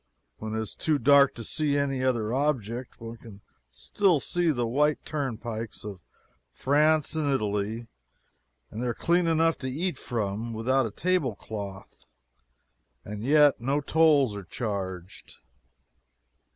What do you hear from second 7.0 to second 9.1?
and Italy; and they are